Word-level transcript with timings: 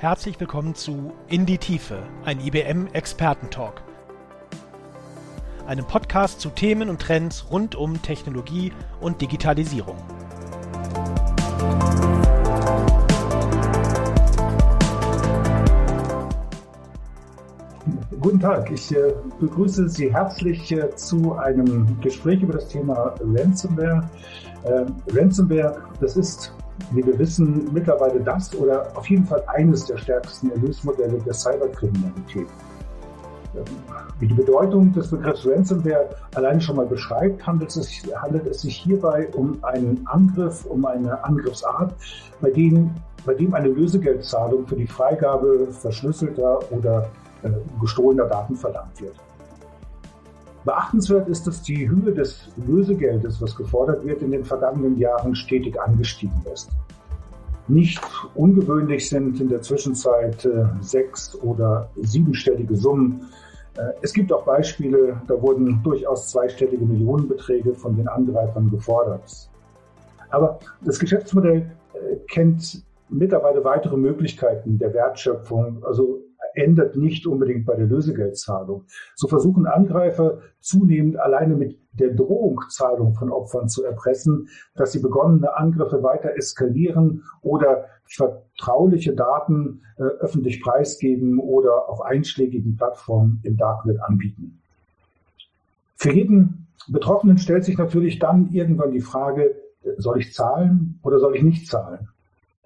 Herzlich 0.00 0.40
willkommen 0.40 0.74
zu 0.74 1.12
In 1.28 1.44
die 1.44 1.58
Tiefe, 1.58 2.02
ein 2.24 2.40
IBM 2.40 2.86
Expertentalk. 2.94 3.82
Einem 5.66 5.84
Podcast 5.86 6.40
zu 6.40 6.48
Themen 6.48 6.88
und 6.88 7.02
Trends 7.02 7.50
rund 7.50 7.74
um 7.74 8.00
Technologie 8.00 8.72
und 9.02 9.20
Digitalisierung. 9.20 9.98
Guten 18.18 18.40
Tag, 18.40 18.70
ich 18.70 18.96
äh, 18.96 19.12
begrüße 19.38 19.86
Sie 19.90 20.10
herzlich 20.10 20.72
äh, 20.72 20.96
zu 20.96 21.34
einem 21.34 22.00
Gespräch 22.00 22.40
über 22.42 22.54
das 22.54 22.68
Thema 22.68 23.16
Ransomware. 23.20 24.08
Äh, 24.62 24.86
Ransomware, 25.12 25.82
das 26.00 26.16
ist, 26.16 26.54
wie 26.92 27.04
wir 27.06 27.18
wissen, 27.18 27.68
mittlerweile 27.72 28.20
das 28.20 28.54
oder 28.54 28.86
auf 28.94 29.08
jeden 29.08 29.24
Fall 29.24 29.42
eines 29.46 29.86
der 29.86 29.96
stärksten 29.98 30.50
Erlösmodelle 30.50 31.18
der 31.18 31.34
Cyberkriminalität. 31.34 32.46
Wie 34.20 34.26
die 34.26 34.34
Bedeutung 34.34 34.92
des 34.92 35.10
Begriffs 35.10 35.44
Ransomware 35.46 36.10
alleine 36.34 36.60
schon 36.60 36.76
mal 36.76 36.86
beschreibt, 36.86 37.44
handelt 37.44 37.70
es, 37.70 37.86
sich, 37.86 38.16
handelt 38.16 38.46
es 38.46 38.62
sich 38.62 38.76
hierbei 38.76 39.28
um 39.34 39.58
einen 39.64 40.06
Angriff, 40.06 40.64
um 40.66 40.84
eine 40.84 41.22
Angriffsart, 41.24 41.94
bei 42.40 42.50
dem, 42.50 42.90
bei 43.26 43.34
dem 43.34 43.54
eine 43.54 43.68
Lösegeldzahlung 43.68 44.66
für 44.66 44.76
die 44.76 44.86
Freigabe 44.86 45.68
verschlüsselter 45.72 46.60
oder 46.70 47.08
äh, 47.42 47.50
gestohlener 47.80 48.26
Daten 48.26 48.54
verlangt 48.54 49.00
wird. 49.00 49.16
Beachtenswert 50.64 51.28
ist, 51.28 51.46
dass 51.46 51.62
die 51.62 51.88
Höhe 51.88 52.12
des 52.12 52.48
Lösegeldes, 52.66 53.40
was 53.40 53.56
gefordert 53.56 54.04
wird, 54.04 54.22
in 54.22 54.30
den 54.30 54.44
vergangenen 54.44 54.98
Jahren 54.98 55.34
stetig 55.34 55.80
angestiegen 55.80 56.42
ist. 56.52 56.70
Nicht 57.68 58.00
ungewöhnlich 58.34 59.08
sind 59.08 59.40
in 59.40 59.48
der 59.48 59.62
Zwischenzeit 59.62 60.44
äh, 60.44 60.64
sechs- 60.80 61.34
oder 61.36 61.88
siebenstellige 61.96 62.76
Summen. 62.76 63.28
Äh, 63.76 63.92
es 64.02 64.12
gibt 64.12 64.32
auch 64.32 64.44
Beispiele, 64.44 65.22
da 65.28 65.40
wurden 65.40 65.80
durchaus 65.82 66.28
zweistellige 66.30 66.84
Millionenbeträge 66.84 67.74
von 67.74 67.96
den 67.96 68.08
Angreifern 68.08 68.70
gefordert. 68.70 69.48
Aber 70.30 70.58
das 70.82 70.98
Geschäftsmodell 70.98 71.70
äh, 71.94 72.16
kennt 72.28 72.84
mittlerweile 73.08 73.64
weitere 73.64 73.96
Möglichkeiten 73.96 74.78
der 74.78 74.92
Wertschöpfung, 74.92 75.82
also 75.84 76.20
ändert 76.54 76.96
nicht 76.96 77.26
unbedingt 77.26 77.66
bei 77.66 77.76
der 77.76 77.86
Lösegeldzahlung. 77.86 78.84
So 79.14 79.28
versuchen 79.28 79.66
Angreifer 79.66 80.40
zunehmend 80.60 81.18
alleine 81.18 81.56
mit 81.56 81.78
der 81.92 82.14
Drohung, 82.14 82.60
Zahlung 82.68 83.14
von 83.14 83.30
Opfern 83.30 83.68
zu 83.68 83.84
erpressen, 83.84 84.48
dass 84.74 84.92
sie 84.92 85.00
begonnene 85.00 85.56
Angriffe 85.56 86.02
weiter 86.02 86.36
eskalieren 86.36 87.24
oder 87.42 87.86
vertrauliche 88.04 89.14
Daten 89.14 89.82
äh, 89.96 90.02
öffentlich 90.02 90.62
preisgeben 90.62 91.38
oder 91.38 91.88
auf 91.88 92.02
einschlägigen 92.02 92.76
Plattformen 92.76 93.40
im 93.42 93.56
Darknet 93.56 94.00
anbieten. 94.02 94.60
Für 95.96 96.12
jeden 96.12 96.68
Betroffenen 96.88 97.38
stellt 97.38 97.64
sich 97.64 97.78
natürlich 97.78 98.18
dann 98.18 98.50
irgendwann 98.52 98.92
die 98.92 99.00
Frage, 99.00 99.54
soll 99.96 100.18
ich 100.18 100.32
zahlen 100.32 100.98
oder 101.02 101.18
soll 101.18 101.36
ich 101.36 101.42
nicht 101.42 101.66
zahlen? 101.66 102.08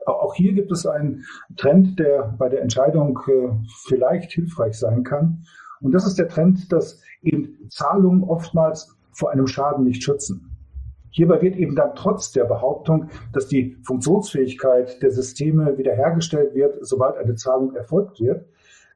Auch 0.06 0.34
hier 0.34 0.52
gibt 0.52 0.70
es 0.72 0.86
einen 0.86 1.24
Trend, 1.56 1.98
der 1.98 2.34
bei 2.38 2.48
der 2.48 2.62
Entscheidung 2.62 3.19
äh, 3.27 3.50
vielleicht 3.86 4.33
hilfreich 4.33 4.78
sein 4.78 5.02
kann. 5.02 5.44
Und 5.80 5.92
das 5.92 6.06
ist 6.06 6.19
der 6.19 6.28
Trend, 6.28 6.72
dass 6.72 7.00
eben 7.22 7.69
Zahlungen 7.70 8.22
oftmals 8.22 8.97
vor 9.12 9.30
einem 9.30 9.47
Schaden 9.47 9.84
nicht 9.84 10.02
schützen. 10.02 10.50
Hierbei 11.10 11.41
wird 11.42 11.56
eben 11.56 11.77
dann 11.77 11.94
trotz 11.94 12.32
der 12.32 12.44
Behauptung, 12.44 13.08
dass 13.32 13.47
die 13.47 13.77
Funktionsfähigkeit 13.84 15.00
der 15.00 15.12
Systeme 15.12 15.78
wiederhergestellt 15.78 16.54
wird, 16.54 16.84
sobald 16.84 17.16
eine 17.16 17.36
Zahlung 17.36 17.75
erfolgt 17.76 18.21
wird, 18.21 18.47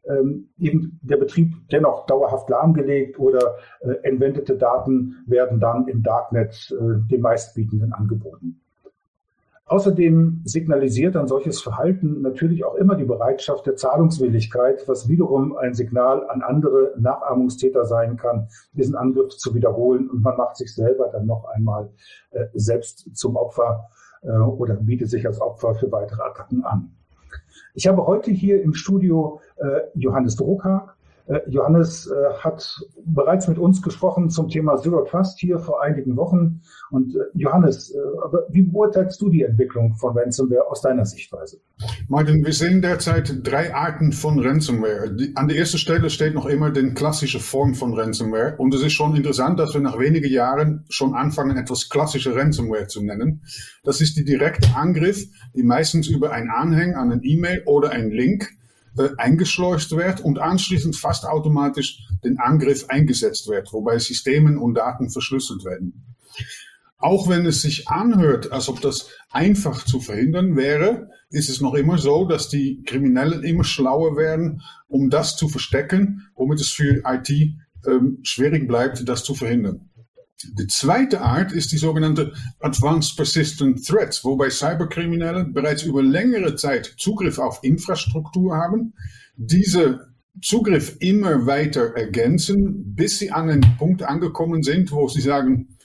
ähm, 0.08 0.48
eben 0.58 0.98
der 1.02 1.16
Betrieb 1.16 1.54
dennoch 1.70 2.06
dauerhaft 2.06 2.50
lahmgelegt 2.50 3.19
oder 3.20 3.56
äh, 3.80 3.92
entwendete 4.02 4.56
Daten 4.56 5.25
werden 5.26 5.60
dann 5.60 5.86
im 5.86 6.02
Darknet 6.02 6.72
äh, 6.72 7.08
dem 7.08 7.20
meistbietenden 7.20 7.92
angeboten. 7.92 8.60
Außerdem 9.68 10.40
signalisiert 10.44 11.14
ein 11.14 11.26
solches 11.26 11.60
Verhalten 11.60 12.22
natürlich 12.22 12.64
auch 12.64 12.74
immer 12.76 12.94
die 12.94 13.04
Bereitschaft 13.04 13.66
der 13.66 13.76
Zahlungswilligkeit, 13.76 14.88
was 14.88 15.08
wiederum 15.08 15.56
ein 15.58 15.74
Signal 15.74 16.28
an 16.30 16.40
andere 16.40 16.94
Nachahmungstäter 16.98 17.84
sein 17.84 18.16
kann, 18.16 18.48
diesen 18.72 18.94
Angriff 18.94 19.36
zu 19.36 19.54
wiederholen 19.54 20.08
und 20.08 20.22
man 20.22 20.38
macht 20.38 20.56
sich 20.56 20.74
selber 20.74 21.10
dann 21.12 21.26
noch 21.26 21.44
einmal 21.44 21.90
äh, 22.30 22.46
selbst 22.54 23.14
zum 23.14 23.36
Opfer 23.36 23.90
äh, 24.22 24.30
oder 24.30 24.74
bietet 24.74 25.10
sich 25.10 25.26
als 25.26 25.38
Opfer 25.38 25.74
für 25.74 25.92
weitere 25.92 26.22
Attacken 26.22 26.64
an. 26.64 26.94
Ich 27.74 27.86
habe 27.86 28.06
heute 28.06 28.30
hier 28.30 28.62
im 28.62 28.72
Studio 28.72 29.40
äh, 29.56 29.80
Johannes 29.94 30.36
Drucker, 30.36 30.94
Johannes 31.46 32.10
äh, 32.10 32.34
hat 32.38 32.80
bereits 33.04 33.48
mit 33.48 33.58
uns 33.58 33.82
gesprochen 33.82 34.30
zum 34.30 34.48
Thema 34.48 34.76
Zero 34.76 35.04
Trust 35.04 35.38
hier 35.38 35.58
vor 35.58 35.82
einigen 35.82 36.16
Wochen. 36.16 36.62
Und 36.90 37.14
äh, 37.14 37.18
Johannes, 37.34 37.94
wie 38.50 38.62
beurteilst 38.62 39.20
du 39.20 39.28
die 39.28 39.42
Entwicklung 39.42 39.94
von 39.96 40.16
Ransomware 40.16 40.70
aus 40.70 40.80
deiner 40.80 41.04
Sichtweise? 41.04 41.60
Martin, 42.08 42.44
wir 42.44 42.52
sehen 42.52 42.80
derzeit 42.80 43.40
drei 43.42 43.74
Arten 43.74 44.12
von 44.12 44.38
Ransomware. 44.40 45.14
An 45.34 45.48
der 45.48 45.58
ersten 45.58 45.78
Stelle 45.78 46.10
steht 46.10 46.34
noch 46.34 46.46
immer 46.46 46.70
die 46.70 46.94
klassische 46.94 47.40
Form 47.40 47.74
von 47.74 47.94
Ransomware. 47.94 48.56
Und 48.56 48.74
es 48.74 48.82
ist 48.82 48.92
schon 48.92 49.14
interessant, 49.14 49.58
dass 49.58 49.74
wir 49.74 49.80
nach 49.80 49.98
wenigen 49.98 50.30
Jahren 50.30 50.84
schon 50.88 51.14
anfangen, 51.14 51.56
etwas 51.56 51.88
klassische 51.88 52.34
Ransomware 52.34 52.86
zu 52.86 53.02
nennen. 53.02 53.42
Das 53.84 54.00
ist 54.00 54.16
die 54.16 54.24
direkte 54.24 54.74
Angriff, 54.74 55.24
die 55.54 55.62
meistens 55.62 56.08
über 56.08 56.32
ein 56.32 56.48
Anhang 56.48 56.94
an 56.94 57.12
ein 57.12 57.20
E-Mail 57.22 57.62
oder 57.66 57.90
ein 57.90 58.10
Link 58.10 58.48
äh, 58.97 59.09
eingeschleust 59.16 59.93
wird 59.93 60.21
und 60.21 60.38
anschließend 60.38 60.97
fast 60.97 61.26
automatisch 61.26 61.99
den 62.25 62.38
Angriff 62.38 62.87
eingesetzt 62.88 63.49
wird, 63.49 63.72
wobei 63.72 63.99
Systemen 63.99 64.59
und 64.59 64.75
Daten 64.75 65.10
verschlüsselt 65.10 65.65
werden. 65.65 66.04
Auch 66.99 67.28
wenn 67.28 67.47
es 67.47 67.62
sich 67.62 67.88
anhört, 67.88 68.50
als 68.50 68.69
ob 68.69 68.81
das 68.81 69.09
einfach 69.31 69.84
zu 69.84 70.00
verhindern 70.00 70.56
wäre, 70.56 71.10
ist 71.31 71.49
es 71.49 71.60
noch 71.60 71.75
immer 71.75 71.99
so, 71.99 72.25
dass 72.25 72.49
die 72.49 72.82
Kriminellen 72.84 73.44
immer 73.44 73.62
schlauer 73.62 74.16
werden, 74.16 74.62
um 74.88 75.09
das 75.09 75.37
zu 75.37 75.49
verstecken, 75.49 76.28
womit 76.34 76.60
es 76.60 76.70
für 76.70 77.03
IT 77.06 77.31
ähm, 77.87 78.19
schwierig 78.22 78.66
bleibt, 78.66 79.09
das 79.09 79.22
zu 79.22 79.34
verhindern. 79.34 79.88
Die 80.44 80.69
zweite 80.69 81.21
Art 81.21 81.50
ist 81.50 81.72
die 81.72 81.78
sogenannte 81.78 82.32
Advanced 82.60 83.16
Persistent 83.16 83.84
Threats, 83.84 84.25
wobei 84.25 84.50
Cyberkriminelle 84.50 85.44
bereits 85.44 85.82
über 85.82 86.00
längere 86.00 86.54
Zeit 86.54 86.94
Zugriff 86.97 87.38
auf 87.38 87.59
Infrastruktur 87.62 88.56
haben, 88.56 88.94
diese 89.37 90.09
Zugriff 90.41 90.97
immer 91.00 91.47
weiter 91.47 91.97
ergänzen, 91.97 92.94
bis 92.94 93.19
sie 93.19 93.32
an 93.32 93.50
einen 93.50 93.76
Punkt 93.78 94.04
angekommen 94.04 94.62
sind, 94.62 94.93
wo 94.93 95.09
sie 95.09 95.21
sagen, 95.21 95.76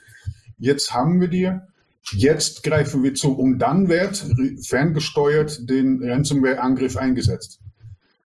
jetzt 0.59 0.93
haben 0.93 1.19
wir 1.19 1.29
dir, 1.29 1.67
jetzt 2.11 2.61
greifen 2.61 3.01
wir 3.01 3.15
zu 3.15 3.33
und 3.33 3.57
dann 3.57 3.89
wird 3.89 4.23
ferngesteuert 4.61 5.67
den 5.67 6.03
Ransomware-Angriff 6.03 6.95
eingesetzt. 6.95 7.59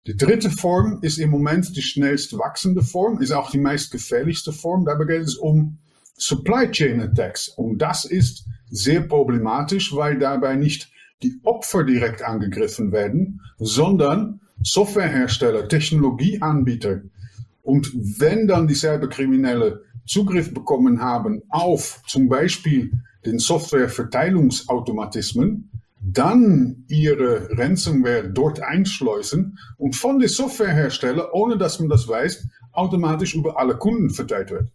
Die 0.06 0.16
dritte 0.16 0.50
Form 0.50 0.98
ist 1.02 1.18
im 1.18 1.30
Moment 1.30 1.74
die 1.74 1.82
schnellst 1.82 2.38
wachsende 2.38 2.82
Form, 2.82 3.20
ist 3.20 3.32
auch 3.32 3.50
die 3.50 3.58
meist 3.58 3.90
gefährlichste 3.90 4.52
Form. 4.52 4.84
Dabei 4.84 5.06
geht 5.06 5.22
es 5.22 5.34
um 5.34 5.78
Supply 6.16 6.70
Chain 6.70 7.00
Attacks. 7.00 7.48
Und 7.48 7.78
das 7.78 8.04
ist 8.04 8.46
sehr 8.70 9.00
problematisch, 9.02 9.94
weil 9.94 10.18
dabei 10.18 10.56
nicht 10.56 10.90
die 11.22 11.38
Opfer 11.42 11.84
direkt 11.84 12.22
angegriffen 12.22 12.90
werden, 12.92 13.40
sondern 13.58 14.40
Softwarehersteller, 14.62 15.68
Technologieanbieter. 15.68 17.02
Und 17.62 17.90
wenn 17.94 18.46
dann 18.46 18.68
die 18.68 18.74
Cyberkriminelle 18.74 19.82
Zugriff 20.06 20.52
bekommen 20.52 21.00
haben 21.00 21.40
auf 21.48 22.02
zum 22.06 22.28
Beispiel 22.28 22.92
den 23.24 23.38
Softwareverteilungsautomatismen, 23.38 25.70
dann 26.00 26.84
ihre 26.88 27.48
Ransomware 27.56 28.28
dort 28.30 28.60
einschleusen 28.60 29.58
und 29.78 29.96
von 29.96 30.18
den 30.18 30.28
Softwarehersteller, 30.28 31.32
ohne 31.32 31.56
dass 31.56 31.80
man 31.80 31.88
das 31.88 32.06
weiß, 32.06 32.46
automatisch 32.72 33.34
über 33.34 33.58
alle 33.58 33.78
Kunden 33.78 34.10
verteilt 34.10 34.50
wird. 34.50 34.68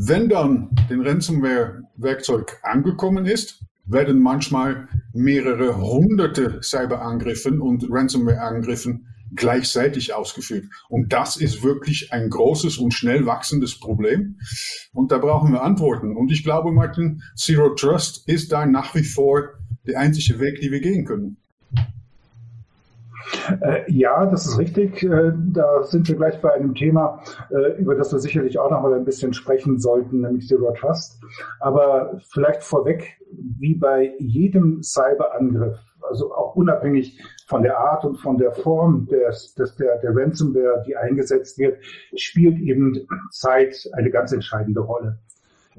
Wenn 0.00 0.28
dann 0.28 0.70
den 0.88 1.00
Ransomware-Werkzeug 1.04 2.60
angekommen 2.62 3.26
ist, 3.26 3.64
werden 3.84 4.20
manchmal 4.20 4.86
mehrere 5.12 5.76
hunderte 5.76 6.60
Cyberangriffen 6.62 7.60
und 7.60 7.84
Ransomware-Angriffen 7.90 9.08
gleichzeitig 9.34 10.14
ausgeführt. 10.14 10.66
Und 10.88 11.12
das 11.12 11.36
ist 11.36 11.64
wirklich 11.64 12.12
ein 12.12 12.30
großes 12.30 12.78
und 12.78 12.94
schnell 12.94 13.26
wachsendes 13.26 13.80
Problem. 13.80 14.38
Und 14.92 15.10
da 15.10 15.18
brauchen 15.18 15.52
wir 15.52 15.64
Antworten. 15.64 16.16
Und 16.16 16.30
ich 16.30 16.44
glaube, 16.44 16.70
Martin, 16.70 17.20
Zero 17.34 17.74
Trust 17.74 18.28
ist 18.28 18.52
da 18.52 18.66
nach 18.66 18.94
wie 18.94 19.02
vor 19.02 19.48
der 19.84 19.98
einzige 19.98 20.38
Weg, 20.38 20.60
den 20.60 20.70
wir 20.70 20.80
gehen 20.80 21.06
können. 21.06 21.38
Äh, 23.60 23.90
ja, 23.90 24.26
das 24.26 24.46
ist 24.46 24.58
richtig. 24.58 25.02
Äh, 25.02 25.32
da 25.52 25.82
sind 25.82 26.08
wir 26.08 26.16
gleich 26.16 26.40
bei 26.40 26.52
einem 26.52 26.74
Thema, 26.74 27.22
äh, 27.50 27.80
über 27.80 27.94
das 27.94 28.12
wir 28.12 28.18
sicherlich 28.18 28.58
auch 28.58 28.70
noch 28.70 28.82
mal 28.82 28.94
ein 28.94 29.04
bisschen 29.04 29.32
sprechen 29.32 29.78
sollten, 29.78 30.20
nämlich 30.20 30.46
Zero 30.48 30.72
Trust. 30.72 31.20
Aber 31.60 32.20
vielleicht 32.30 32.62
vorweg, 32.62 33.18
wie 33.30 33.74
bei 33.74 34.14
jedem 34.18 34.82
Cyberangriff, 34.82 35.78
also 36.08 36.34
auch 36.34 36.54
unabhängig 36.56 37.22
von 37.46 37.62
der 37.62 37.78
Art 37.78 38.04
und 38.04 38.16
von 38.16 38.38
der 38.38 38.52
Form 38.52 39.06
des, 39.06 39.54
des, 39.54 39.76
der, 39.76 39.98
der 39.98 40.14
Ransomware, 40.14 40.82
die 40.86 40.96
eingesetzt 40.96 41.58
wird, 41.58 41.78
spielt 42.14 42.58
eben 42.58 43.06
Zeit 43.30 43.88
eine 43.92 44.10
ganz 44.10 44.32
entscheidende 44.32 44.80
Rolle. 44.80 45.18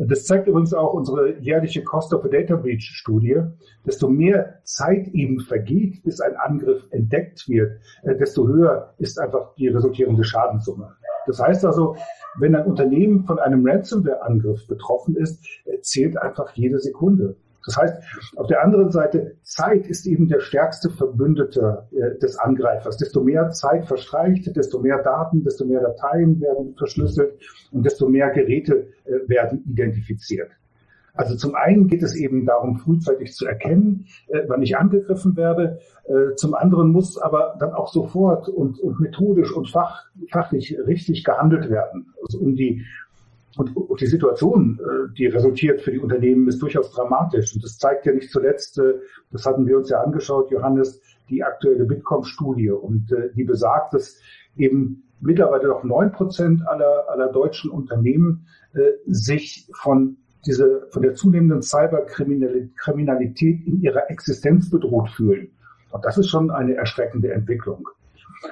Das 0.08 0.26
zeigt 0.26 0.48
übrigens 0.48 0.74
auch 0.74 0.94
unsere 0.94 1.38
jährliche 1.40 1.84
Cost 1.84 2.14
of 2.14 2.24
a 2.24 2.30
Data 2.30 2.56
Breach 2.56 2.90
Studie. 2.94 3.42
Desto 3.86 4.08
mehr 4.08 4.60
Zeit 4.64 5.10
eben 5.10 5.42
vergeht, 5.42 6.04
bis 6.04 6.22
ein 6.22 6.38
Angriff 6.38 6.88
entdeckt 6.92 7.50
wird, 7.50 7.82
äh, 8.04 8.16
desto 8.16 8.48
höher 8.48 8.94
ist 8.98 9.20
einfach 9.20 9.54
die 9.56 9.68
resultierende 9.68 10.24
Schadenssumme. 10.24 10.96
Das 11.28 11.40
heißt 11.40 11.66
also, 11.66 11.98
wenn 12.38 12.56
ein 12.56 12.66
Unternehmen 12.66 13.26
von 13.26 13.40
einem 13.40 13.68
Ransomware-Angriff 13.68 14.68
betroffen 14.68 15.18
ist, 15.18 15.44
äh, 15.66 15.82
zählt 15.82 16.18
einfach 16.18 16.54
jede 16.54 16.80
Sekunde. 16.80 17.36
Das 17.70 17.78
heißt, 17.78 18.04
auf 18.36 18.48
der 18.48 18.64
anderen 18.64 18.90
Seite, 18.90 19.36
Zeit 19.44 19.86
ist 19.86 20.08
eben 20.08 20.28
der 20.28 20.40
stärkste 20.40 20.90
Verbündete 20.90 21.88
äh, 21.92 22.18
des 22.18 22.36
Angreifers. 22.40 22.98
Desto 22.98 23.22
mehr 23.22 23.52
Zeit 23.52 23.86
verstreicht, 23.86 24.56
desto 24.56 24.80
mehr 24.80 25.04
Daten, 25.04 25.44
desto 25.44 25.66
mehr 25.66 25.82
Dateien 25.82 26.42
werden 26.42 26.74
verschlüsselt 26.76 27.34
und 27.72 27.86
desto 27.86 28.10
mehr 28.10 28.32
Geräte 28.32 28.88
äh, 29.06 29.30
werden 29.30 29.64
identifiziert. 29.68 30.50
Also 31.14 31.36
zum 31.36 31.54
einen 31.54 31.88
geht 31.88 32.02
es 32.02 32.16
eben 32.16 32.46
darum, 32.48 32.78
frühzeitig 32.78 33.34
zu 33.34 33.46
erkennen, 33.46 34.08
äh, 34.30 34.42
wann 34.48 34.64
ich 34.64 34.76
angegriffen 34.76 35.38
werde. 35.38 35.80
Äh, 36.06 36.34
zum 36.38 36.56
anderen 36.56 36.92
muss 36.92 37.20
aber 37.20 37.56
dann 37.60 37.74
auch 37.74 37.94
sofort 37.94 38.50
und, 38.50 38.80
und 38.80 39.00
methodisch 39.00 39.52
und 39.52 39.70
fach, 39.70 40.06
fachlich 40.32 40.76
richtig 40.88 41.24
gehandelt 41.24 41.70
werden, 41.70 42.16
also 42.24 42.40
um 42.40 42.56
die 42.56 42.84
und, 43.58 43.76
die 44.00 44.06
Situation, 44.06 44.80
äh, 44.80 45.14
die 45.18 45.26
resultiert 45.26 45.82
für 45.82 45.92
die 45.92 46.00
Unternehmen, 46.00 46.48
ist 46.48 46.62
durchaus 46.62 46.92
dramatisch. 46.92 47.54
Und 47.56 47.64
das 47.64 47.78
zeigt 47.78 48.06
ja 48.06 48.14
nicht 48.14 48.32
zuletzt, 48.32 48.80
äh, 48.80 48.94
das 49.32 49.46
hatten 49.46 49.68
wir 49.68 49.78
uns 49.78 49.90
ja 49.90 50.02
angeschaut, 50.02 50.52
Johannes, 50.52 51.02
die 51.30 51.44
aktuelle 51.44 51.84
Bitkom-Studie. 51.86 52.72
Und 52.72 53.12
äh, 53.12 53.34
die 53.34 53.44
besagt, 53.44 53.94
dass 53.94 54.22
eben 54.56 55.04
mittlerweile 55.20 55.68
noch 55.68 55.84
neun 55.84 56.12
Prozent 56.12 56.66
aller, 56.68 57.10
aller 57.10 57.32
deutschen 57.32 57.72
Unternehmen 57.72 58.46
sich 59.06 59.68
von 59.74 60.18
diese, 60.46 60.88
von 60.92 61.02
der 61.02 61.16
zunehmenden 61.16 61.62
Cyberkriminalität 61.62 63.68
in 63.68 63.82
ihrer 63.82 64.10
Existenz 64.10 64.70
bedroht 64.70 65.10
fühlen. 65.10 65.52
Und 65.92 66.06
das 66.06 66.18
ist 66.18 66.30
schon 66.30 66.50
eine 66.52 66.76
erschreckende 66.76 67.34
Entwicklung. 67.34 67.90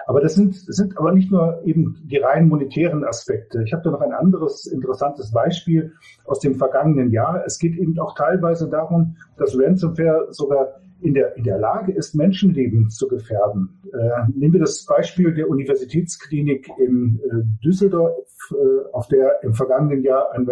Aber 0.06 0.22
das 0.22 0.36
sind, 0.36 0.56
sind 0.56 0.98
aber 0.98 1.12
nicht 1.12 1.32
nur 1.32 1.62
eben 1.66 1.98
die 2.06 2.18
rein 2.18 2.48
monetären 2.48 3.04
Aspekte. 3.04 3.64
Ich 3.64 3.74
habe 3.74 3.84
da 3.84 3.92
noch 3.92 4.02
ein 4.02 4.14
anderes 4.14 4.66
interessantes 4.66 5.32
Beispiel 5.32 5.94
aus 6.26 6.40
dem 6.40 6.56
vergangenen 6.56 7.12
Jahr. 7.12 7.44
Es 7.46 7.58
geht 7.58 7.78
eben 7.78 7.98
auch 8.00 8.16
teilweise 8.16 8.70
darum, 8.70 9.18
dass 9.38 9.58
Ransomware 9.58 10.28
sogar 10.32 10.82
in 11.00 11.14
der, 11.14 11.36
in 11.38 11.44
der 11.44 11.60
Lage 11.60 11.92
ist, 11.92 12.16
Menschenleben 12.16 12.90
zu 12.90 13.08
gefährden. 13.08 13.82
Äh, 13.94 14.32
nehmen 14.34 14.54
wir 14.54 14.62
das 14.62 14.86
Beispiel 14.86 15.34
der 15.34 15.50
Universitätsklinik 15.50 16.70
in 16.80 17.20
äh, 17.24 17.64
Düsseldorf, 17.64 18.28
äh, 18.52 18.92
auf 18.94 19.08
der 19.08 19.44
im 19.44 19.54
vergangenen 19.54 20.02
Jahr 20.04 20.32
ein 20.34 20.48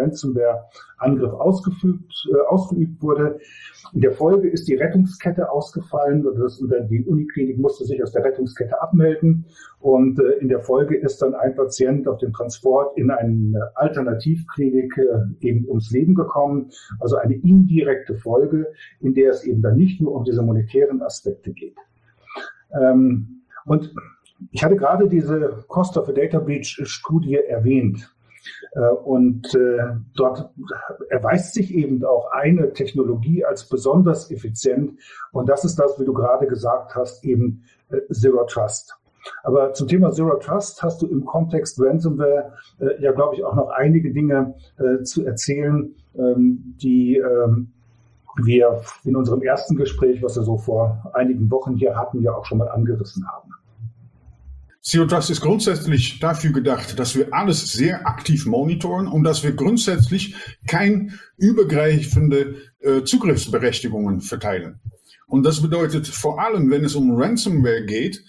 Ransomware-Angriff 0.98 1.32
ausgefügt, 1.32 2.28
äh, 2.32 2.40
ausgeübt 2.48 3.02
wurde. 3.02 3.38
In 3.92 4.00
der 4.00 4.12
Folge 4.12 4.48
ist 4.48 4.68
die 4.68 4.74
Rettungskette 4.74 5.50
ausgefallen 5.50 6.26
und, 6.26 6.38
das, 6.38 6.60
und 6.60 6.72
die 6.90 7.04
Uniklinik 7.04 7.58
musste 7.58 7.84
sich 7.84 8.02
aus 8.02 8.12
der 8.12 8.24
Rettungskette 8.24 8.80
abmelden. 8.80 9.44
Und 9.80 10.18
äh, 10.18 10.32
in 10.40 10.48
der 10.48 10.60
Folge 10.60 10.96
ist 10.96 11.22
dann 11.22 11.34
ein 11.34 11.54
Patient 11.54 12.08
auf 12.08 12.18
dem 12.18 12.32
Transport 12.32 12.96
in 12.96 13.10
eine 13.10 13.70
Alternativklinik 13.74 14.98
äh, 14.98 15.46
eben 15.46 15.68
ums 15.68 15.90
Leben 15.90 16.14
gekommen. 16.14 16.70
Also 17.00 17.16
eine 17.16 17.34
indirekte 17.34 18.16
Folge, 18.16 18.66
in 19.00 19.14
der 19.14 19.30
es 19.30 19.44
eben 19.44 19.62
dann 19.62 19.76
nicht 19.76 20.00
nur 20.00 20.14
um 20.14 20.24
diese 20.24 20.42
monetären 20.42 21.02
Aspekte 21.02 21.52
geht. 21.52 21.76
Ähm, 22.72 23.42
und 23.64 23.94
ich 24.50 24.62
hatte 24.62 24.76
gerade 24.76 25.08
diese 25.08 25.64
Cost 25.68 25.96
of 25.96 26.08
a 26.08 26.12
Data 26.12 26.38
Breach 26.38 26.80
Studie 26.84 27.36
erwähnt. 27.36 28.15
Äh, 28.72 28.88
und 28.88 29.54
äh, 29.54 29.78
dort 30.14 30.50
erweist 31.08 31.54
sich 31.54 31.74
eben 31.74 32.04
auch 32.04 32.30
eine 32.32 32.72
Technologie 32.72 33.44
als 33.44 33.68
besonders 33.68 34.30
effizient. 34.30 34.98
Und 35.32 35.48
das 35.48 35.64
ist 35.64 35.78
das, 35.78 35.98
wie 36.00 36.04
du 36.04 36.12
gerade 36.12 36.46
gesagt 36.46 36.94
hast, 36.94 37.24
eben 37.24 37.64
äh, 37.90 38.00
Zero 38.12 38.44
Trust. 38.44 38.96
Aber 39.42 39.72
zum 39.72 39.88
Thema 39.88 40.12
Zero 40.12 40.36
Trust 40.36 40.82
hast 40.82 41.02
du 41.02 41.06
im 41.06 41.24
Kontext 41.24 41.80
Ransomware 41.80 42.52
ja, 43.00 43.10
glaube 43.10 43.34
ich, 43.34 43.42
auch 43.42 43.56
noch 43.56 43.70
einige 43.70 44.12
Dinge 44.12 44.54
zu 45.02 45.26
erzählen, 45.26 45.96
ähm, 46.16 46.76
die 46.80 47.16
ähm, 47.16 47.72
wir 48.42 48.82
in 49.04 49.16
unserem 49.16 49.42
ersten 49.42 49.76
Gespräch, 49.76 50.22
was 50.22 50.36
wir 50.36 50.42
so 50.42 50.58
vor 50.58 51.10
einigen 51.14 51.50
Wochen 51.50 51.76
hier 51.76 51.96
hatten, 51.96 52.22
ja 52.22 52.34
auch 52.34 52.44
schon 52.44 52.58
mal 52.58 52.68
angerissen 52.68 53.26
haben. 53.26 53.55
Zero 54.86 55.04
Trust 55.04 55.30
ist 55.30 55.40
grundsätzlich 55.40 56.20
dafür 56.20 56.52
gedacht, 56.52 56.96
dass 56.96 57.16
wir 57.16 57.34
alles 57.34 57.72
sehr 57.72 58.06
aktiv 58.06 58.46
monitoren 58.46 59.08
und 59.08 59.24
dass 59.24 59.42
wir 59.42 59.50
grundsätzlich 59.50 60.36
kein 60.68 61.18
übergreifende 61.36 62.54
äh, 62.78 63.02
Zugriffsberechtigungen 63.02 64.20
verteilen. 64.20 64.78
Und 65.26 65.42
das 65.42 65.60
bedeutet 65.60 66.06
vor 66.06 66.40
allem, 66.40 66.70
wenn 66.70 66.84
es 66.84 66.94
um 66.94 67.20
Ransomware 67.20 67.84
geht, 67.84 68.22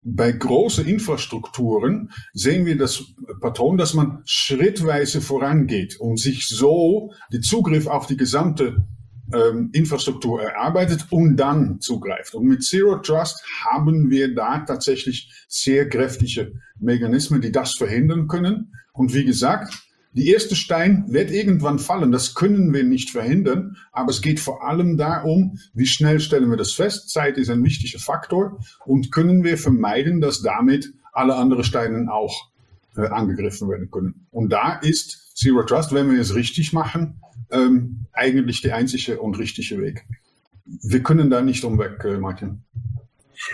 bei 0.00 0.30
großen 0.30 0.86
Infrastrukturen 0.86 2.12
sehen 2.32 2.66
wir 2.66 2.78
das 2.78 3.02
Patron, 3.40 3.76
dass 3.76 3.92
man 3.92 4.22
schrittweise 4.26 5.20
vorangeht 5.20 5.96
und 5.98 6.20
sich 6.20 6.46
so 6.46 7.12
die 7.32 7.40
Zugriff 7.40 7.88
auf 7.88 8.06
die 8.06 8.16
gesamte 8.16 8.86
ähm, 9.32 9.70
Infrastruktur 9.72 10.42
erarbeitet 10.42 11.06
und 11.10 11.36
dann 11.36 11.80
zugreift. 11.80 12.34
Und 12.34 12.46
mit 12.46 12.62
Zero 12.62 12.98
Trust 12.98 13.42
haben 13.64 14.10
wir 14.10 14.34
da 14.34 14.58
tatsächlich 14.60 15.32
sehr 15.48 15.88
kräftige 15.88 16.52
Mechanismen, 16.78 17.40
die 17.40 17.52
das 17.52 17.74
verhindern 17.74 18.28
können. 18.28 18.72
Und 18.92 19.14
wie 19.14 19.24
gesagt, 19.24 19.74
die 20.12 20.30
erste 20.30 20.56
Stein 20.56 21.04
wird 21.08 21.30
irgendwann 21.30 21.78
fallen. 21.78 22.10
Das 22.10 22.34
können 22.34 22.72
wir 22.72 22.84
nicht 22.84 23.10
verhindern. 23.10 23.76
Aber 23.92 24.10
es 24.10 24.22
geht 24.22 24.40
vor 24.40 24.64
allem 24.64 24.96
darum, 24.96 25.58
wie 25.74 25.86
schnell 25.86 26.20
stellen 26.20 26.48
wir 26.48 26.56
das 26.56 26.72
fest. 26.72 27.10
Zeit 27.10 27.36
ist 27.36 27.50
ein 27.50 27.62
wichtiger 27.62 27.98
Faktor. 27.98 28.58
Und 28.86 29.12
können 29.12 29.44
wir 29.44 29.58
vermeiden, 29.58 30.22
dass 30.22 30.40
damit 30.40 30.94
alle 31.12 31.34
anderen 31.34 31.64
Steine 31.64 32.10
auch 32.10 32.48
äh, 32.96 33.08
angegriffen 33.08 33.68
werden 33.68 33.90
können. 33.90 34.26
Und 34.30 34.50
da 34.50 34.78
ist 34.78 35.36
Zero 35.36 35.64
Trust, 35.64 35.92
wenn 35.92 36.10
wir 36.10 36.18
es 36.18 36.34
richtig 36.34 36.72
machen, 36.72 37.20
ähm, 37.50 38.06
eigentlich 38.12 38.62
der 38.62 38.76
einzige 38.76 39.20
und 39.20 39.38
richtige 39.38 39.80
Weg. 39.80 40.06
Wir 40.64 41.02
können 41.02 41.30
da 41.30 41.42
nicht 41.42 41.64
umweg, 41.64 42.04
äh, 42.04 42.18
Martin. 42.18 42.62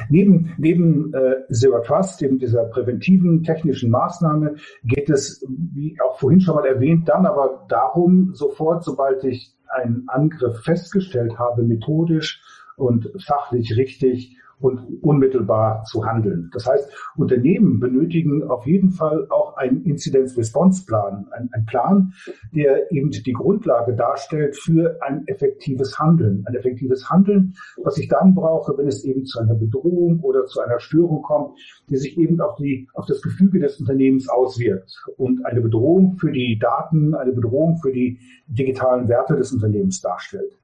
Neben, 0.09 0.55
neben 0.59 1.13
äh, 1.13 1.53
Zero 1.53 1.83
Trust, 1.83 2.23
eben 2.23 2.39
dieser 2.39 2.65
präventiven 2.65 3.43
technischen 3.43 3.91
Maßnahme, 3.91 4.57
geht 4.85 5.11
es, 5.11 5.45
wie 5.49 5.97
auch 6.01 6.19
vorhin 6.19 6.41
schon 6.41 6.55
mal 6.55 6.67
erwähnt, 6.67 7.09
dann 7.09 7.27
aber 7.27 7.67
darum, 7.69 8.35
sofort, 8.35 8.85
sobald 8.85 9.25
ich 9.25 9.55
einen 9.69 10.05
Angriff 10.09 10.63
festgestellt 10.63 11.39
habe, 11.39 11.63
methodisch 11.63 12.43
und 12.77 13.11
fachlich 13.19 13.77
richtig 13.77 14.37
und 14.63 15.03
unmittelbar 15.03 15.83
zu 15.85 16.05
handeln. 16.07 16.51
Das 16.53 16.67
heißt, 16.67 16.89
Unternehmen 17.17 17.81
benötigen 17.81 18.45
auf 18.45 18.67
jeden 18.67 18.91
Fall 18.91 19.27
auch 19.31 19.57
einen 19.57 19.85
Incidence-Response-Plan, 19.85 21.27
ein, 21.33 21.51
ein 21.53 21.67
Plan, 21.67 22.13
der 22.55 22.91
eben 22.93 23.11
die 23.11 23.33
Grundlage 23.33 23.95
darstellt 23.95 24.57
für 24.57 24.99
ein 25.03 25.27
effektives 25.27 25.99
Handeln. 25.99 26.45
Ein 26.47 26.55
effektives 26.55 27.11
Handeln, 27.11 27.55
was 27.83 27.99
ich 27.99 28.09
dann 28.09 28.35
brauche, 28.35 28.77
wenn 28.79 28.87
es 28.87 29.05
eben 29.05 29.25
zu 29.25 29.41
einer 29.41 29.55
Bedrohung 29.55 30.21
oder 30.21 30.47
zu 30.47 30.61
einer 30.61 30.79
Störung 30.79 31.23
kommt, 31.23 31.59
die 31.91 31.97
sich 31.97 32.17
eben 32.17 32.41
auf, 32.41 32.57
die, 32.57 32.89
auf 32.95 33.07
das 33.07 33.21
Gefüge 33.21 33.59
des 33.59 33.81
Unternehmens 33.81 34.29
auswirkt 34.29 35.05
und 35.17 35.45
eine 35.45 35.61
Bedrohung 35.61 36.17
für 36.19 36.31
die 36.31 36.59
Daten, 36.59 37.15
eine 37.15 37.33
Bedrohung 37.33 37.79
für 37.79 37.93
die 37.93 38.19
digitalen 38.47 39.09
Werte 39.09 39.37
des 39.37 39.53
Unternehmens 39.53 40.01
darstellt. 40.01 40.57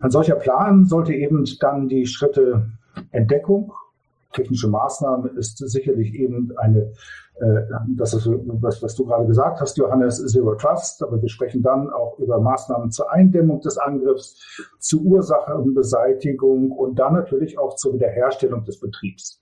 Ein 0.00 0.10
solcher 0.10 0.34
Plan 0.34 0.84
sollte 0.84 1.14
eben 1.14 1.44
dann 1.60 1.88
die 1.88 2.06
Schritte 2.06 2.66
Entdeckung. 3.12 3.72
Technische 4.32 4.68
Maßnahme 4.68 5.30
ist 5.30 5.56
sicherlich 5.58 6.14
eben 6.14 6.52
eine, 6.58 6.92
äh, 7.40 7.62
das 7.96 8.12
ist 8.12 8.28
was, 8.28 8.82
was 8.82 8.94
du 8.94 9.06
gerade 9.06 9.26
gesagt 9.26 9.60
hast, 9.60 9.78
Johannes, 9.78 10.24
Zero 10.26 10.54
Trust, 10.56 11.02
aber 11.02 11.20
wir 11.20 11.28
sprechen 11.28 11.62
dann 11.62 11.90
auch 11.90 12.18
über 12.18 12.38
Maßnahmen 12.40 12.90
zur 12.90 13.10
Eindämmung 13.10 13.60
des 13.60 13.78
Angriffs, 13.78 14.36
zur 14.78 15.00
Ursachenbeseitigung 15.02 16.70
und 16.72 16.98
dann 16.98 17.14
natürlich 17.14 17.58
auch 17.58 17.76
zur 17.76 17.94
Wiederherstellung 17.94 18.64
des 18.64 18.78
Betriebs 18.78 19.40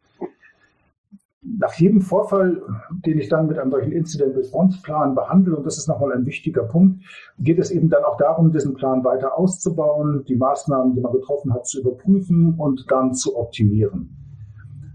nach 1.59 1.75
jedem 1.75 2.01
Vorfall, 2.01 2.63
den 3.05 3.19
ich 3.19 3.29
dann 3.29 3.47
mit 3.47 3.59
einem 3.59 3.71
solchen 3.71 3.93
Incident-Response-Plan 3.93 5.15
behandle, 5.15 5.57
und 5.57 5.67
das 5.67 5.79
ist 5.79 5.89
nochmal 5.89 6.13
ein 6.13 6.25
wichtiger 6.27 6.65
Punkt, 6.65 7.05
geht 7.39 7.59
es 7.59 7.71
eben 7.71 7.91
dann 7.91 8.03
auch 8.05 8.17
darum, 8.17 8.51
diesen 8.51 8.75
Plan 8.75 9.05
weiter 9.05 9.37
auszubauen, 9.37 10.25
die 10.27 10.37
Maßnahmen, 10.37 10.95
die 10.95 11.01
man 11.01 11.13
getroffen 11.13 11.53
hat, 11.53 11.67
zu 11.67 11.81
überprüfen 11.81 12.55
und 12.55 12.87
dann 12.89 13.13
zu 13.13 13.37
optimieren. 13.37 14.17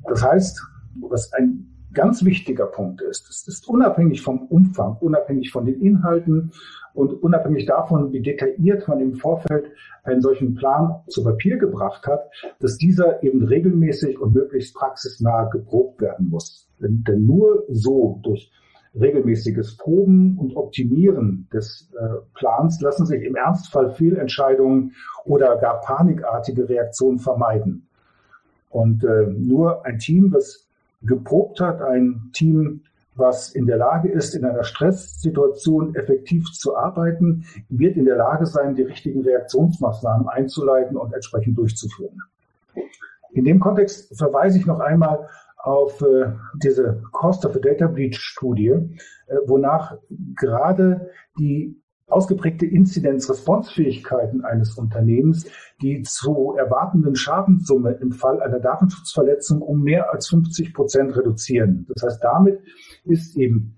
Das 0.08 0.24
heißt, 0.24 0.60
was 1.02 1.32
ein 1.34 1.68
ganz 1.94 2.24
wichtiger 2.24 2.66
Punkt 2.66 3.02
ist, 3.02 3.30
es 3.30 3.48
ist 3.48 3.68
unabhängig 3.68 4.22
vom 4.22 4.44
Umfang, 4.48 4.98
unabhängig 5.00 5.52
von 5.52 5.66
den 5.66 5.80
Inhalten 5.82 6.52
und 6.94 7.14
unabhängig 7.24 7.66
davon, 7.66 8.12
wie 8.12 8.22
detailliert 8.22 8.88
man 8.88 9.00
im 9.00 9.16
Vorfeld 9.16 9.72
einen 10.04 10.22
solchen 10.22 10.56
Plan 10.56 11.02
zu 11.08 11.24
Papier 11.24 11.58
gebracht 11.58 12.08
hat, 12.08 12.30
dass 12.60 12.78
dieser 12.78 13.24
eben 13.24 13.44
regelmäßig 13.44 14.20
und 14.20 14.34
möglichst 14.34 14.76
praxisnah 14.76 15.46
geprobt 15.46 16.02
werden 16.02 16.30
muss. 16.30 16.68
Denn, 16.82 17.04
denn 17.08 17.26
nur 17.26 17.64
so 17.70 18.20
durch 18.24 18.52
regelmäßiges 19.00 19.78
Proben 19.78 20.38
und 20.38 20.56
Optimieren 20.56 21.48
des 21.54 21.92
äh, 21.94 22.06
Plans 22.34 22.82
lassen 22.82 23.06
sich 23.06 23.24
im 23.24 23.36
Ernstfall 23.36 23.92
Fehlentscheidungen 23.92 24.94
oder 25.26 25.58
gar 25.58 25.82
panikartige 25.82 26.68
Reaktionen 26.68 27.20
vermeiden. 27.20 27.88
Und 28.70 29.04
äh, 29.04 29.28
nur 29.28 29.86
ein 29.86 30.00
Team, 30.00 30.32
das 30.32 30.68
geprobt 31.02 31.62
hat, 31.62 31.82
ein 31.82 32.30
Team, 32.34 32.82
was 33.20 33.52
in 33.52 33.66
der 33.66 33.78
Lage 33.78 34.10
ist, 34.10 34.34
in 34.36 34.46
einer 34.46 34.64
Stresssituation 34.64 35.96
effektiv 35.96 36.46
zu 36.52 36.76
arbeiten, 36.76 37.46
wird 37.70 37.98
in 37.98 38.06
der 38.06 38.18
Lage 38.18 38.46
sein, 38.46 38.76
die 38.76 38.84
richtigen 38.84 39.22
Reaktionsmaßnahmen 39.22 40.28
einzuleiten 40.28 40.98
und 40.98 41.14
entsprechend 41.14 41.58
durchzuführen. 41.58 42.18
In 43.32 43.46
dem 43.46 43.60
Kontext 43.60 44.18
verweise 44.18 44.58
ich 44.58 44.66
noch 44.66 44.80
einmal 44.80 45.30
auf 45.58 46.02
äh, 46.02 46.32
diese 46.64 47.04
Cost 47.12 47.46
of 47.46 47.56
a 47.56 47.60
Data 47.60 47.88
Breach 47.88 48.18
Studie, 48.18 48.70
äh, 48.70 49.36
wonach 49.46 49.98
gerade 50.36 51.10
die 51.38 51.80
ausgeprägte 52.08 52.66
Inzidenz-Responsfähigkeiten 52.66 54.44
eines 54.44 54.78
Unternehmens 54.78 55.46
die 55.82 56.02
zu 56.02 56.56
erwartenden 56.58 57.16
Schadenssumme 57.16 57.92
im 58.02 58.12
Fall 58.12 58.42
einer 58.42 58.60
Datenschutzverletzung 58.60 59.62
um 59.62 59.82
mehr 59.82 60.12
als 60.12 60.28
50 60.28 60.74
Prozent 60.74 61.16
reduzieren. 61.16 61.86
Das 61.94 62.04
heißt, 62.04 62.24
damit 62.24 62.62
ist 63.06 63.38
eben 63.38 63.76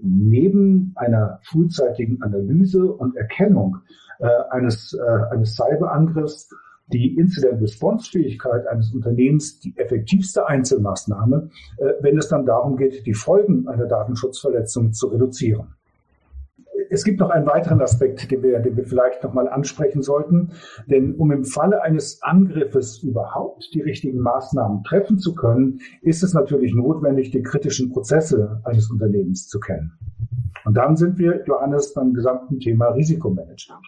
neben 0.00 0.92
einer 0.96 1.40
frühzeitigen 1.42 2.22
Analyse 2.22 2.92
und 2.92 3.16
Erkennung 3.16 3.78
äh, 4.18 4.28
eines, 4.50 4.94
äh, 4.94 5.34
eines 5.34 5.54
Cyberangriffs 5.54 6.50
die 6.88 7.16
Incident-Response-Fähigkeit 7.16 8.66
eines 8.66 8.92
Unternehmens 8.92 9.58
die 9.60 9.74
effektivste 9.76 10.46
Einzelmaßnahme, 10.46 11.50
äh, 11.78 11.92
wenn 12.00 12.18
es 12.18 12.28
dann 12.28 12.44
darum 12.44 12.76
geht, 12.76 13.06
die 13.06 13.14
Folgen 13.14 13.66
einer 13.68 13.86
Datenschutzverletzung 13.86 14.92
zu 14.92 15.08
reduzieren. 15.08 15.74
Es 16.94 17.02
gibt 17.02 17.18
noch 17.18 17.30
einen 17.30 17.44
weiteren 17.44 17.82
Aspekt, 17.82 18.30
den 18.30 18.44
wir, 18.44 18.60
den 18.60 18.76
wir 18.76 18.84
vielleicht 18.84 19.24
noch 19.24 19.34
mal 19.34 19.48
ansprechen 19.48 20.00
sollten. 20.00 20.52
Denn 20.86 21.16
um 21.16 21.32
im 21.32 21.44
Falle 21.44 21.82
eines 21.82 22.22
Angriffes 22.22 23.02
überhaupt 23.02 23.68
die 23.74 23.80
richtigen 23.80 24.20
Maßnahmen 24.20 24.84
treffen 24.84 25.18
zu 25.18 25.34
können, 25.34 25.80
ist 26.02 26.22
es 26.22 26.34
natürlich 26.34 26.72
notwendig, 26.72 27.32
die 27.32 27.42
kritischen 27.42 27.90
Prozesse 27.90 28.60
eines 28.62 28.92
Unternehmens 28.92 29.48
zu 29.48 29.58
kennen. 29.58 29.98
Und 30.64 30.76
dann 30.76 30.94
sind 30.94 31.18
wir, 31.18 31.42
Johannes, 31.46 31.94
beim 31.94 32.14
gesamten 32.14 32.60
Thema 32.60 32.90
Risikomanagement. 32.90 33.84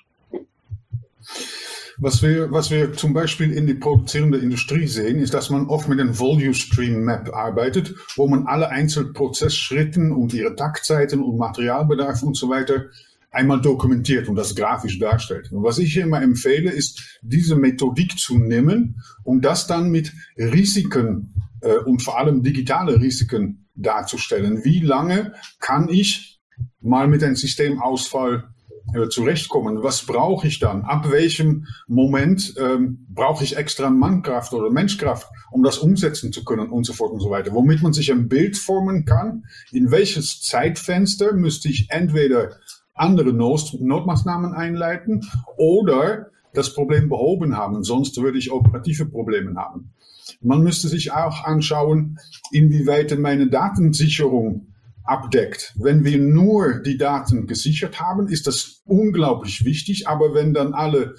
Was 1.98 2.22
wir, 2.22 2.50
was 2.52 2.70
wir 2.70 2.92
zum 2.92 3.14
Beispiel 3.14 3.52
in 3.52 3.66
die 3.66 3.74
produzierende 3.74 4.38
Industrie 4.38 4.86
sehen, 4.86 5.18
ist, 5.18 5.32
dass 5.32 5.48
man 5.48 5.66
oft 5.66 5.88
mit 5.88 5.98
einem 5.98 6.18
Volume 6.18 6.54
Stream 6.54 7.04
Map 7.04 7.32
arbeitet, 7.34 7.94
wo 8.16 8.28
man 8.28 8.46
alle 8.46 8.68
einzelnen 8.68 9.14
Prozessschritten 9.14 10.12
und 10.12 10.34
ihre 10.34 10.54
Taktzeiten 10.54 11.22
und 11.22 11.38
Materialbedarf 11.38 12.22
und 12.22 12.36
so 12.36 12.50
weiter 12.50 12.86
einmal 13.30 13.60
dokumentiert 13.60 14.28
und 14.28 14.36
das 14.36 14.54
grafisch 14.54 14.98
darstellt. 14.98 15.52
Und 15.52 15.62
was 15.62 15.78
ich 15.78 15.96
immer 15.96 16.22
empfehle, 16.22 16.70
ist, 16.70 17.18
diese 17.22 17.56
Methodik 17.56 18.18
zu 18.18 18.38
nehmen 18.38 19.02
und 19.24 19.44
das 19.44 19.66
dann 19.66 19.90
mit 19.90 20.12
Risiken 20.38 21.34
äh, 21.60 21.76
und 21.78 22.02
vor 22.02 22.18
allem 22.18 22.42
digitale 22.42 23.00
Risiken 23.00 23.68
darzustellen. 23.74 24.64
Wie 24.64 24.80
lange 24.80 25.34
kann 25.60 25.88
ich 25.88 26.40
mal 26.80 27.08
mit 27.08 27.22
einem 27.22 27.36
Systemausfall 27.36 28.48
äh, 28.94 29.08
zurechtkommen. 29.08 29.82
Was 29.82 30.06
brauche 30.06 30.46
ich 30.46 30.58
dann? 30.58 30.82
Ab 30.82 31.10
welchem 31.10 31.66
Moment 31.86 32.54
ähm, 32.58 33.06
brauche 33.08 33.44
ich 33.44 33.56
extra 33.56 33.90
Mannkraft 33.90 34.52
oder 34.52 34.70
Menschkraft, 34.70 35.28
um 35.50 35.62
das 35.62 35.78
umsetzen 35.78 36.32
zu 36.32 36.44
können 36.44 36.70
und 36.70 36.84
so 36.84 36.92
fort 36.92 37.12
und 37.12 37.20
so 37.20 37.30
weiter. 37.30 37.52
Womit 37.52 37.82
man 37.82 37.92
sich 37.92 38.12
ein 38.12 38.28
Bild 38.28 38.56
formen 38.56 39.04
kann, 39.04 39.44
in 39.72 39.90
welches 39.90 40.40
Zeitfenster 40.40 41.32
müsste 41.32 41.68
ich 41.68 41.90
entweder 41.90 42.56
andere 42.94 43.32
Not 43.32 43.76
Notmaßnahmen 43.78 44.52
einleiten 44.52 45.28
oder 45.56 46.30
das 46.54 46.72
Problem 46.72 47.08
behoben 47.08 47.56
haben, 47.56 47.84
sonst 47.84 48.16
würde 48.20 48.38
ich 48.38 48.50
operative 48.50 49.06
Probleme 49.06 49.54
haben. 49.56 49.92
Man 50.40 50.62
müsste 50.62 50.88
sich 50.88 51.12
auch 51.12 51.44
anschauen, 51.44 52.18
inwieweit 52.50 53.16
meine 53.18 53.48
Datensicherung 53.48 54.68
abdeckt. 55.06 55.74
Wenn 55.76 56.04
wir 56.04 56.18
nur 56.18 56.80
die 56.80 56.98
Daten 56.98 57.46
gesichert 57.46 58.00
haben, 58.00 58.28
ist 58.28 58.46
das 58.46 58.82
unglaublich 58.84 59.64
wichtig. 59.64 60.08
Aber 60.08 60.34
wenn 60.34 60.52
dann 60.54 60.74
alle 60.74 61.14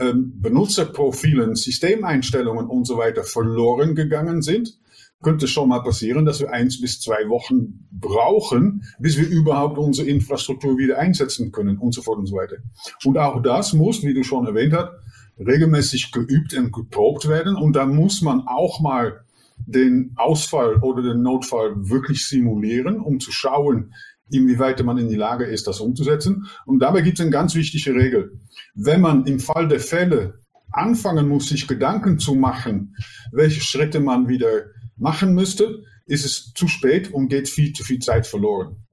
ähm, 0.00 0.34
Benutzerprofilen, 0.36 1.54
Systemeinstellungen 1.54 2.66
und 2.66 2.86
so 2.86 2.98
weiter 2.98 3.24
verloren 3.24 3.94
gegangen 3.94 4.42
sind, 4.42 4.78
könnte 5.22 5.46
es 5.46 5.50
schon 5.50 5.68
mal 5.68 5.82
passieren, 5.82 6.24
dass 6.24 6.40
wir 6.40 6.52
eins 6.52 6.80
bis 6.80 7.00
zwei 7.00 7.28
Wochen 7.28 7.88
brauchen, 7.90 8.84
bis 9.00 9.18
wir 9.18 9.28
überhaupt 9.28 9.76
unsere 9.78 10.08
Infrastruktur 10.08 10.78
wieder 10.78 10.98
einsetzen 10.98 11.50
können 11.50 11.78
und 11.78 11.92
so 11.92 12.02
fort 12.02 12.18
und 12.18 12.26
so 12.26 12.36
weiter. 12.36 12.56
Und 13.04 13.18
auch 13.18 13.42
das 13.42 13.72
muss, 13.72 14.02
wie 14.04 14.14
du 14.14 14.22
schon 14.22 14.46
erwähnt 14.46 14.74
hast, 14.74 14.92
regelmäßig 15.38 16.12
geübt 16.12 16.54
und 16.54 16.72
geprobt 16.72 17.28
werden. 17.28 17.56
Und 17.56 17.74
da 17.74 17.86
muss 17.86 18.22
man 18.22 18.46
auch 18.46 18.80
mal 18.80 19.24
den 19.66 20.12
Ausfall 20.16 20.76
oder 20.76 21.02
den 21.02 21.22
Notfall 21.22 21.74
wirklich 21.76 22.26
simulieren, 22.26 23.00
um 23.00 23.20
zu 23.20 23.32
schauen, 23.32 23.92
inwieweit 24.30 24.82
man 24.84 24.98
in 24.98 25.08
die 25.08 25.16
Lage 25.16 25.44
ist, 25.44 25.66
das 25.66 25.80
umzusetzen. 25.80 26.46
Und 26.66 26.80
dabei 26.80 27.02
gibt 27.02 27.18
es 27.18 27.22
eine 27.22 27.30
ganz 27.30 27.54
wichtige 27.54 27.94
Regel. 27.94 28.40
Wenn 28.74 29.00
man 29.00 29.26
im 29.26 29.40
Fall 29.40 29.68
der 29.68 29.80
Fälle 29.80 30.40
anfangen 30.70 31.28
muss, 31.28 31.48
sich 31.48 31.66
Gedanken 31.66 32.18
zu 32.18 32.34
machen, 32.34 32.94
welche 33.32 33.60
Schritte 33.60 34.00
man 34.00 34.28
wieder 34.28 34.66
machen 34.96 35.34
müsste, 35.34 35.82
ist 36.06 36.24
es 36.24 36.52
zu 36.54 36.68
spät 36.68 37.12
und 37.12 37.28
geht 37.28 37.48
viel 37.48 37.72
zu 37.72 37.84
viel 37.84 38.00
Zeit 38.00 38.26
verloren. 38.26 38.84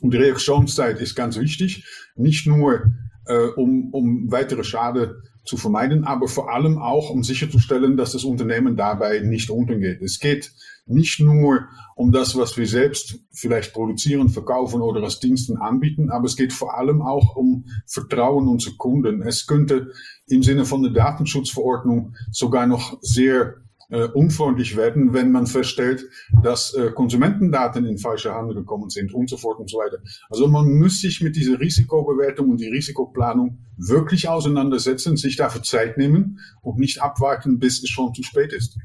Und 0.00 0.14
die 0.14 0.18
Reaktionszeit 0.18 1.00
ist 1.00 1.14
ganz 1.14 1.38
wichtig, 1.38 1.84
nicht 2.14 2.46
nur 2.46 2.92
äh, 3.26 3.48
um, 3.56 3.92
um 3.92 4.30
weitere 4.30 4.64
Schade 4.64 5.22
zu 5.48 5.56
vermeiden, 5.56 6.04
aber 6.04 6.28
vor 6.28 6.52
allem 6.52 6.78
auch, 6.78 7.10
um 7.10 7.22
sicherzustellen, 7.22 7.96
dass 7.96 8.12
das 8.12 8.24
Unternehmen 8.24 8.76
dabei 8.76 9.20
nicht 9.20 9.50
untergeht. 9.50 10.02
Es 10.02 10.20
geht 10.20 10.52
nicht 10.86 11.20
nur 11.20 11.68
um 11.96 12.12
das, 12.12 12.36
was 12.36 12.56
wir 12.56 12.66
selbst 12.66 13.18
vielleicht 13.32 13.72
produzieren, 13.72 14.28
verkaufen 14.28 14.82
oder 14.82 15.02
als 15.02 15.20
Diensten 15.20 15.56
anbieten, 15.56 16.10
aber 16.10 16.26
es 16.26 16.36
geht 16.36 16.52
vor 16.52 16.76
allem 16.76 17.02
auch 17.02 17.34
um 17.34 17.64
Vertrauen 17.86 18.46
unserer 18.46 18.76
Kunden. 18.76 19.22
Es 19.22 19.46
könnte 19.46 19.92
im 20.26 20.42
Sinne 20.42 20.66
von 20.66 20.82
der 20.82 20.92
Datenschutzverordnung 20.92 22.14
sogar 22.30 22.66
noch 22.66 22.98
sehr 23.00 23.54
äh, 23.90 24.04
unfreundlich 24.08 24.76
werden, 24.76 25.14
wenn 25.14 25.32
man 25.32 25.46
feststellt, 25.46 26.04
dass 26.42 26.74
äh, 26.74 26.90
Konsumentendaten 26.90 27.86
in 27.86 27.98
falsche 27.98 28.34
Hand 28.34 28.54
gekommen 28.54 28.90
sind 28.90 29.14
und 29.14 29.30
so 29.30 29.36
fort 29.36 29.58
und 29.58 29.70
so 29.70 29.78
weiter. 29.78 29.98
Also 30.28 30.46
man 30.46 30.78
muss 30.78 31.00
sich 31.00 31.22
mit 31.22 31.36
dieser 31.36 31.58
Risikobewertung 31.58 32.50
und 32.50 32.60
die 32.60 32.68
Risikoplanung 32.68 33.58
wirklich 33.76 34.28
auseinandersetzen, 34.28 35.16
sich 35.16 35.36
dafür 35.36 35.62
Zeit 35.62 35.96
nehmen 35.96 36.40
und 36.60 36.78
nicht 36.78 37.02
abwarten, 37.02 37.58
bis 37.58 37.82
es 37.82 37.88
schon 37.88 38.12
zu 38.12 38.22
spät 38.22 38.52
ist. 38.52 38.78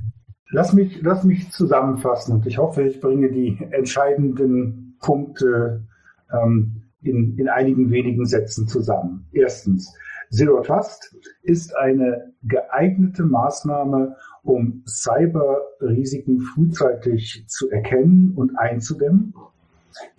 Lass 0.51 0.71
mich, 0.71 1.01
lass 1.01 1.23
mich 1.23 1.51
zusammenfassen 1.51 2.35
und 2.35 2.45
ich 2.45 2.57
hoffe, 2.57 2.83
ich 2.83 3.01
bringe 3.01 3.31
die 3.31 3.57
entscheidenden 3.71 4.97
Punkte 5.01 5.87
ähm, 6.31 6.83
in, 7.01 7.37
in 7.37 7.49
einigen 7.49 7.91
wenigen 7.91 8.25
Sätzen 8.25 8.67
zusammen. 8.67 9.27
Erstens, 9.33 9.93
Zero 10.29 10.61
Trust 10.61 11.15
ist 11.43 11.75
eine 11.77 12.33
geeignete 12.43 13.23
Maßnahme, 13.23 14.15
um 14.43 14.83
Cyber-Risiken 14.85 16.41
frühzeitig 16.41 17.45
zu 17.47 17.69
erkennen 17.71 18.33
und 18.35 18.57
einzudämmen. 18.57 19.33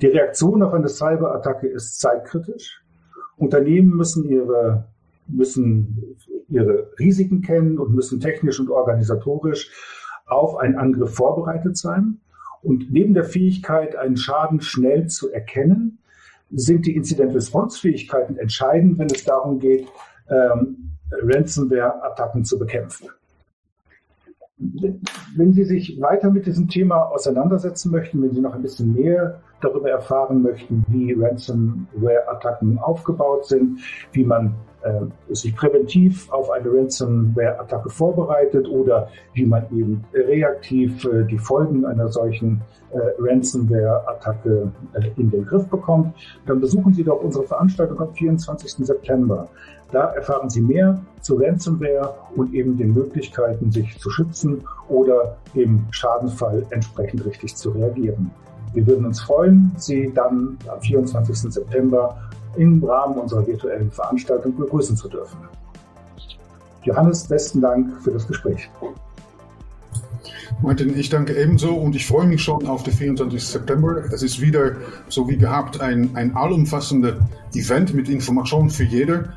Die 0.00 0.06
Reaktion 0.06 0.62
auf 0.62 0.72
eine 0.72 0.88
Cyber-Attacke 0.88 1.68
ist 1.68 2.00
zeitkritisch. 2.00 2.82
Unternehmen 3.36 3.96
müssen 3.96 4.24
ihre, 4.24 4.88
müssen 5.26 6.16
ihre 6.48 6.90
Risiken 6.98 7.42
kennen 7.42 7.78
und 7.78 7.94
müssen 7.94 8.20
technisch 8.20 8.60
und 8.60 8.70
organisatorisch 8.70 9.70
auf 10.26 10.56
einen 10.56 10.76
Angriff 10.76 11.14
vorbereitet 11.14 11.76
sein. 11.76 12.20
Und 12.62 12.90
neben 12.90 13.12
der 13.12 13.24
Fähigkeit, 13.24 13.94
einen 13.94 14.16
Schaden 14.16 14.62
schnell 14.62 15.08
zu 15.08 15.30
erkennen, 15.30 15.98
sind 16.50 16.86
die 16.86 16.96
Incident-Response-Fähigkeiten 16.96 18.38
entscheidend, 18.38 18.98
wenn 18.98 19.08
es 19.08 19.24
darum 19.24 19.58
geht, 19.58 19.86
ähm, 20.30 20.92
Ransomware-Attacken 21.10 22.44
zu 22.44 22.58
bekämpfen 22.58 23.08
wenn 25.36 25.52
Sie 25.52 25.64
sich 25.64 26.00
weiter 26.00 26.30
mit 26.30 26.46
diesem 26.46 26.68
Thema 26.68 27.02
auseinandersetzen 27.10 27.90
möchten, 27.90 28.22
wenn 28.22 28.32
Sie 28.32 28.40
noch 28.40 28.54
ein 28.54 28.62
bisschen 28.62 28.94
mehr 28.94 29.40
darüber 29.60 29.90
erfahren 29.90 30.42
möchten, 30.42 30.84
wie 30.88 31.12
Ransomware-Attacken 31.12 32.78
aufgebaut 32.78 33.46
sind, 33.46 33.80
wie 34.12 34.24
man 34.24 34.54
sich 35.30 35.56
präventiv 35.56 36.30
auf 36.30 36.50
eine 36.50 36.70
Ransomware-Attacke 36.70 37.90
vorbereitet 37.90 38.68
oder 38.68 39.08
wie 39.32 39.46
man 39.46 39.64
eben 39.72 40.04
reaktiv 40.12 41.04
äh, 41.04 41.24
die 41.24 41.38
Folgen 41.38 41.84
einer 41.84 42.08
solchen 42.08 42.60
äh, 42.92 42.98
Ransomware-Attacke 43.18 44.72
äh, 44.92 45.10
in 45.16 45.30
den 45.30 45.46
Griff 45.46 45.66
bekommt, 45.68 46.14
dann 46.46 46.60
besuchen 46.60 46.92
Sie 46.92 47.04
doch 47.04 47.22
unsere 47.22 47.44
Veranstaltung 47.44 48.00
am 48.00 48.12
24. 48.12 48.86
September. 48.86 49.48
Da 49.90 50.12
erfahren 50.12 50.50
Sie 50.50 50.60
mehr 50.60 51.00
zu 51.20 51.36
Ransomware 51.36 52.14
und 52.36 52.52
eben 52.52 52.76
den 52.76 52.92
Möglichkeiten, 52.94 53.70
sich 53.70 53.98
zu 53.98 54.10
schützen 54.10 54.64
oder 54.88 55.36
im 55.54 55.86
Schadenfall 55.90 56.66
entsprechend 56.70 57.24
richtig 57.24 57.56
zu 57.56 57.70
reagieren. 57.70 58.30
Wir 58.72 58.86
würden 58.86 59.06
uns 59.06 59.20
freuen, 59.20 59.72
Sie 59.76 60.12
dann 60.12 60.58
am 60.68 60.80
24. 60.80 61.52
September 61.52 62.18
im 62.56 62.82
Rahmen 62.82 63.16
unserer 63.16 63.46
virtuellen 63.46 63.90
Veranstaltung 63.90 64.56
begrüßen 64.56 64.96
zu 64.96 65.08
dürfen. 65.08 65.38
Johannes, 66.82 67.26
besten 67.26 67.60
Dank 67.60 68.02
für 68.02 68.10
das 68.10 68.26
Gespräch. 68.26 68.68
Martin, 70.62 70.96
ich 70.98 71.08
danke 71.08 71.34
ebenso 71.36 71.74
und 71.74 71.96
ich 71.96 72.06
freue 72.06 72.26
mich 72.26 72.42
schon 72.42 72.66
auf 72.66 72.82
den 72.82 72.94
24. 72.94 73.44
September. 73.44 74.04
Es 74.12 74.22
ist 74.22 74.40
wieder, 74.40 74.76
so 75.08 75.28
wie 75.28 75.36
gehabt, 75.36 75.80
ein, 75.80 76.10
ein 76.14 76.36
allumfassender 76.36 77.28
Event 77.54 77.94
mit 77.94 78.08
Informationen 78.08 78.70
für 78.70 78.84
jeder. 78.84 79.34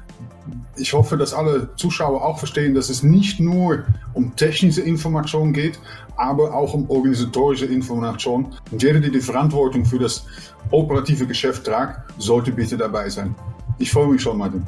Ich 0.77 0.93
hoffe, 0.93 1.17
dass 1.17 1.33
alle 1.33 1.69
Zuschauer 1.75 2.23
auch 2.23 2.37
verstehen, 2.37 2.75
dass 2.75 2.89
es 2.89 3.03
nicht 3.03 3.39
nur 3.39 3.83
um 4.13 4.35
technische 4.35 4.81
Informationen 4.81 5.53
geht, 5.53 5.79
aber 6.15 6.53
auch 6.53 6.73
um 6.73 6.89
organisatorische 6.89 7.65
Informationen. 7.65 8.53
Und 8.71 8.81
jeder, 8.83 8.99
der 8.99 9.09
die 9.09 9.21
Verantwortung 9.21 9.85
für 9.85 9.99
das 9.99 10.25
operative 10.71 11.25
Geschäft 11.25 11.65
tragt, 11.65 12.11
sollte 12.19 12.51
bitte 12.51 12.77
dabei 12.77 13.09
sein. 13.09 13.35
Ich 13.79 13.91
freue 13.91 14.07
mich 14.07 14.21
schon, 14.21 14.37
Martin. 14.37 14.65